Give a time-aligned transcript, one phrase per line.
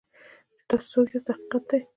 [0.57, 1.79] چې تاسو څوک یاست دا حقیقت دی.